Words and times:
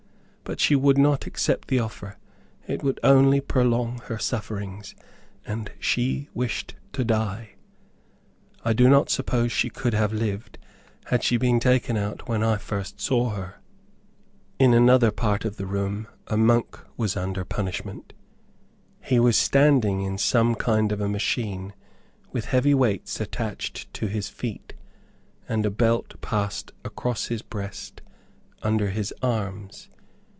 But 0.43 0.59
she 0.59 0.75
would 0.75 0.97
not 0.97 1.27
accept 1.27 1.69
the 1.69 1.79
offer. 1.79 2.17
It 2.67 2.83
would 2.83 2.99
only 3.05 3.39
prolong 3.39 3.99
her 4.07 4.17
sufferings, 4.19 4.93
and 5.47 5.71
she 5.79 6.27
wished 6.33 6.75
to 6.91 7.05
die. 7.05 7.51
I 8.65 8.73
do 8.73 8.89
not 8.89 9.09
suppose 9.09 9.53
she 9.53 9.69
could 9.69 9.93
have 9.93 10.11
lived, 10.11 10.57
had 11.05 11.23
she 11.23 11.37
been 11.37 11.61
taken 11.61 11.95
out 11.95 12.27
when 12.27 12.43
I 12.43 12.57
first 12.57 12.99
saw 12.99 13.29
her. 13.29 13.61
In 14.59 14.73
another 14.73 15.09
part 15.09 15.45
of 15.45 15.55
the 15.55 15.65
room, 15.65 16.07
a 16.27 16.35
monk 16.35 16.77
was 16.97 17.15
under 17.15 17.45
punishment. 17.45 18.11
He 18.99 19.21
was 19.21 19.37
standing 19.37 20.01
in 20.01 20.17
some 20.17 20.55
kind 20.55 20.91
of 20.91 20.99
a 20.99 21.07
machine, 21.07 21.73
with 22.33 22.43
heavy 22.47 22.73
weights 22.73 23.21
attached 23.21 23.93
to 23.93 24.07
his 24.07 24.27
feet, 24.27 24.73
and 25.47 25.65
a 25.65 25.71
belt 25.71 26.19
passed 26.19 26.73
across 26.83 27.27
his 27.27 27.41
breast 27.41 28.01
under 28.61 28.89
his 28.89 29.13
arms. 29.21 29.87